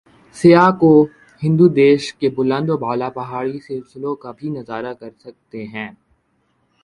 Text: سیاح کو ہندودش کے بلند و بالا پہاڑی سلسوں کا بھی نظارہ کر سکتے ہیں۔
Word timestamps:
سیاح 0.35 0.69
کو 0.79 0.91
ہندودش 1.41 2.03
کے 2.13 2.29
بلند 2.29 2.69
و 2.69 2.77
بالا 2.77 3.09
پہاڑی 3.09 3.59
سلسوں 3.59 4.15
کا 4.15 4.31
بھی 4.37 4.49
نظارہ 4.49 4.93
کر 4.93 5.11
سکتے 5.19 5.59
ہیں۔ 5.65 5.89